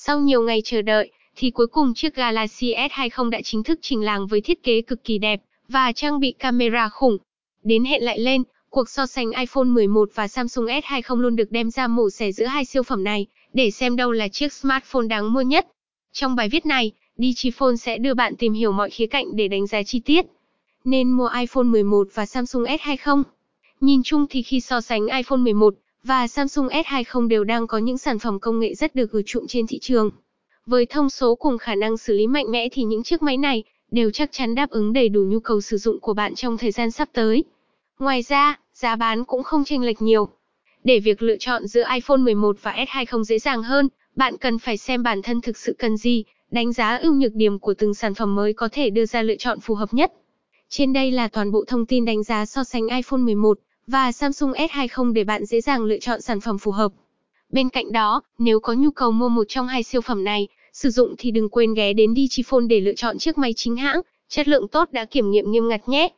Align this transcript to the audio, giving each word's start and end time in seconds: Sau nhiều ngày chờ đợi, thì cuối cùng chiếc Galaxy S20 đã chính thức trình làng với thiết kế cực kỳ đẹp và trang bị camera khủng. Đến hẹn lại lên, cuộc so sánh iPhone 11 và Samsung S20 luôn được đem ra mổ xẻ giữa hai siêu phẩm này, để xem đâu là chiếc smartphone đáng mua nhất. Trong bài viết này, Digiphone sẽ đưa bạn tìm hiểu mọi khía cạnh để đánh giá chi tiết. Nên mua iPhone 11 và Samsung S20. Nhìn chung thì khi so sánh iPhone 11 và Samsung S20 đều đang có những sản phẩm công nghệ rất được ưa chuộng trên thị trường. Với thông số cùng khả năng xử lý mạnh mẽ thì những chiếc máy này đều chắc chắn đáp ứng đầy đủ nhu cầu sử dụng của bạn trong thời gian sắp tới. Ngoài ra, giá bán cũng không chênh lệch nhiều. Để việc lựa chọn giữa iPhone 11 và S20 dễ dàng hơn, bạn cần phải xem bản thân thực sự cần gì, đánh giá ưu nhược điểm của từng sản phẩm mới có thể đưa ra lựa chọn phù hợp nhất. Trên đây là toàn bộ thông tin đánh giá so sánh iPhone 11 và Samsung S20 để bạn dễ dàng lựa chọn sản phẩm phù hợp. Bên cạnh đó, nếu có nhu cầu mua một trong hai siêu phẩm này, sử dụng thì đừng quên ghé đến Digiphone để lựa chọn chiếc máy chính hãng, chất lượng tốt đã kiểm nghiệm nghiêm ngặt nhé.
Sau 0.00 0.20
nhiều 0.20 0.42
ngày 0.42 0.62
chờ 0.64 0.82
đợi, 0.82 1.10
thì 1.36 1.50
cuối 1.50 1.66
cùng 1.66 1.94
chiếc 1.94 2.14
Galaxy 2.14 2.74
S20 2.74 3.30
đã 3.30 3.40
chính 3.44 3.62
thức 3.62 3.78
trình 3.82 4.02
làng 4.02 4.26
với 4.26 4.40
thiết 4.40 4.62
kế 4.62 4.80
cực 4.80 5.04
kỳ 5.04 5.18
đẹp 5.18 5.40
và 5.68 5.92
trang 5.92 6.20
bị 6.20 6.32
camera 6.32 6.88
khủng. 6.88 7.18
Đến 7.62 7.84
hẹn 7.84 8.04
lại 8.04 8.18
lên, 8.18 8.42
cuộc 8.70 8.88
so 8.88 9.06
sánh 9.06 9.30
iPhone 9.32 9.64
11 9.64 10.10
và 10.14 10.28
Samsung 10.28 10.66
S20 10.66 11.16
luôn 11.16 11.36
được 11.36 11.52
đem 11.52 11.70
ra 11.70 11.86
mổ 11.86 12.10
xẻ 12.10 12.32
giữa 12.32 12.46
hai 12.46 12.64
siêu 12.64 12.82
phẩm 12.82 13.04
này, 13.04 13.26
để 13.52 13.70
xem 13.70 13.96
đâu 13.96 14.12
là 14.12 14.28
chiếc 14.28 14.52
smartphone 14.52 15.06
đáng 15.06 15.32
mua 15.32 15.40
nhất. 15.40 15.66
Trong 16.12 16.36
bài 16.36 16.48
viết 16.48 16.66
này, 16.66 16.92
Digiphone 17.16 17.76
sẽ 17.76 17.98
đưa 17.98 18.14
bạn 18.14 18.36
tìm 18.36 18.52
hiểu 18.52 18.72
mọi 18.72 18.90
khía 18.90 19.06
cạnh 19.06 19.36
để 19.36 19.48
đánh 19.48 19.66
giá 19.66 19.82
chi 19.82 20.00
tiết. 20.00 20.26
Nên 20.84 21.10
mua 21.10 21.28
iPhone 21.40 21.64
11 21.64 22.08
và 22.14 22.26
Samsung 22.26 22.64
S20. 22.64 23.22
Nhìn 23.80 24.02
chung 24.04 24.26
thì 24.30 24.42
khi 24.42 24.60
so 24.60 24.80
sánh 24.80 25.06
iPhone 25.06 25.38
11 25.38 25.74
và 26.04 26.26
Samsung 26.26 26.68
S20 26.68 27.28
đều 27.28 27.44
đang 27.44 27.66
có 27.66 27.78
những 27.78 27.98
sản 27.98 28.18
phẩm 28.18 28.40
công 28.40 28.60
nghệ 28.60 28.74
rất 28.74 28.94
được 28.94 29.12
ưa 29.12 29.22
chuộng 29.22 29.46
trên 29.46 29.66
thị 29.66 29.78
trường. 29.78 30.10
Với 30.66 30.86
thông 30.86 31.10
số 31.10 31.34
cùng 31.34 31.58
khả 31.58 31.74
năng 31.74 31.96
xử 31.96 32.12
lý 32.12 32.26
mạnh 32.26 32.50
mẽ 32.50 32.68
thì 32.72 32.82
những 32.82 33.02
chiếc 33.02 33.22
máy 33.22 33.36
này 33.36 33.64
đều 33.90 34.10
chắc 34.10 34.32
chắn 34.32 34.54
đáp 34.54 34.70
ứng 34.70 34.92
đầy 34.92 35.08
đủ 35.08 35.24
nhu 35.24 35.40
cầu 35.40 35.60
sử 35.60 35.76
dụng 35.76 36.00
của 36.00 36.14
bạn 36.14 36.34
trong 36.34 36.58
thời 36.58 36.70
gian 36.70 36.90
sắp 36.90 37.08
tới. 37.12 37.44
Ngoài 37.98 38.22
ra, 38.22 38.58
giá 38.74 38.96
bán 38.96 39.24
cũng 39.24 39.42
không 39.42 39.64
chênh 39.64 39.82
lệch 39.82 40.02
nhiều. 40.02 40.28
Để 40.84 41.00
việc 41.00 41.22
lựa 41.22 41.36
chọn 41.36 41.66
giữa 41.66 41.84
iPhone 41.94 42.18
11 42.18 42.56
và 42.62 42.72
S20 42.72 43.22
dễ 43.22 43.38
dàng 43.38 43.62
hơn, 43.62 43.88
bạn 44.16 44.36
cần 44.36 44.58
phải 44.58 44.76
xem 44.76 45.02
bản 45.02 45.22
thân 45.22 45.40
thực 45.40 45.56
sự 45.56 45.74
cần 45.78 45.96
gì, 45.96 46.24
đánh 46.50 46.72
giá 46.72 46.96
ưu 46.96 47.14
nhược 47.14 47.34
điểm 47.34 47.58
của 47.58 47.74
từng 47.74 47.94
sản 47.94 48.14
phẩm 48.14 48.34
mới 48.34 48.52
có 48.52 48.68
thể 48.72 48.90
đưa 48.90 49.06
ra 49.06 49.22
lựa 49.22 49.36
chọn 49.36 49.60
phù 49.60 49.74
hợp 49.74 49.94
nhất. 49.94 50.12
Trên 50.68 50.92
đây 50.92 51.10
là 51.10 51.28
toàn 51.28 51.50
bộ 51.52 51.64
thông 51.66 51.86
tin 51.86 52.04
đánh 52.04 52.22
giá 52.22 52.46
so 52.46 52.64
sánh 52.64 52.88
iPhone 52.88 53.20
11 53.20 53.58
và 53.88 54.12
Samsung 54.12 54.52
S20 54.52 55.12
để 55.12 55.24
bạn 55.24 55.44
dễ 55.44 55.60
dàng 55.60 55.84
lựa 55.84 55.98
chọn 55.98 56.20
sản 56.20 56.40
phẩm 56.40 56.58
phù 56.58 56.70
hợp. 56.70 56.92
Bên 57.50 57.68
cạnh 57.68 57.92
đó, 57.92 58.22
nếu 58.38 58.60
có 58.60 58.72
nhu 58.72 58.90
cầu 58.90 59.10
mua 59.10 59.28
một 59.28 59.44
trong 59.48 59.68
hai 59.68 59.82
siêu 59.82 60.00
phẩm 60.00 60.24
này, 60.24 60.48
sử 60.72 60.90
dụng 60.90 61.14
thì 61.18 61.30
đừng 61.30 61.48
quên 61.48 61.74
ghé 61.74 61.92
đến 61.92 62.14
Digiphone 62.14 62.66
để 62.68 62.80
lựa 62.80 62.94
chọn 62.94 63.18
chiếc 63.18 63.38
máy 63.38 63.52
chính 63.56 63.76
hãng, 63.76 64.00
chất 64.28 64.48
lượng 64.48 64.68
tốt 64.68 64.88
đã 64.92 65.04
kiểm 65.04 65.30
nghiệm 65.30 65.50
nghiêm 65.50 65.68
ngặt 65.68 65.88
nhé. 65.88 66.08